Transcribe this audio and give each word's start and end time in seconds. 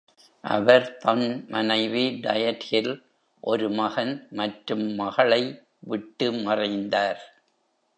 அவர் 0.43 0.87
தன் 0.97 1.25
மனைவி 1.47 2.05
Diethil, 2.23 2.89
ஒரு 3.43 3.69
மகன் 3.71 4.27
மற்றும் 4.31 4.85
மகளை 4.95 5.43
விட்டு 5.87 6.31
மறைந்தார். 6.43 7.21